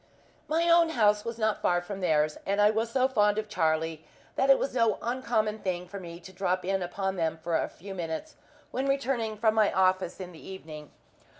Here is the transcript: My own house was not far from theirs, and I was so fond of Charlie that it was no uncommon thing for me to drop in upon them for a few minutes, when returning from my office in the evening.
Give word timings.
My 0.47 0.67
own 0.67 0.89
house 0.89 1.23
was 1.23 1.37
not 1.37 1.61
far 1.61 1.79
from 1.79 2.01
theirs, 2.01 2.35
and 2.43 2.59
I 2.59 2.71
was 2.71 2.89
so 2.89 3.07
fond 3.07 3.37
of 3.37 3.47
Charlie 3.47 4.03
that 4.35 4.49
it 4.49 4.57
was 4.57 4.73
no 4.73 4.97
uncommon 4.99 5.59
thing 5.59 5.87
for 5.87 5.99
me 5.99 6.19
to 6.21 6.33
drop 6.33 6.65
in 6.65 6.81
upon 6.81 7.17
them 7.17 7.37
for 7.43 7.55
a 7.55 7.69
few 7.69 7.93
minutes, 7.93 8.35
when 8.71 8.87
returning 8.87 9.37
from 9.37 9.53
my 9.53 9.71
office 9.71 10.19
in 10.19 10.31
the 10.31 10.41
evening. 10.43 10.89